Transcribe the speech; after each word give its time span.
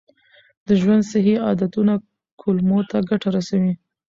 د 0.67 0.69
ژوند 0.81 1.03
صحي 1.11 1.35
عادتونه 1.45 1.93
کولمو 2.41 2.79
ته 2.89 2.97
ګټه 3.09 3.29
رسوي. 3.37 3.73